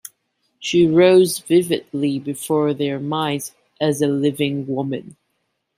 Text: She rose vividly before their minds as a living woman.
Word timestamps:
She 0.57 0.87
rose 0.87 1.37
vividly 1.37 2.17
before 2.17 2.73
their 2.73 2.99
minds 2.99 3.53
as 3.79 4.01
a 4.01 4.07
living 4.07 4.65
woman. 4.65 5.15